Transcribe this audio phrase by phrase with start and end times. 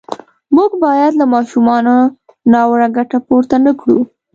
[0.55, 1.95] موږ باید له ماشومانو
[2.51, 3.99] ناوړه ګټه پورته نه کړو.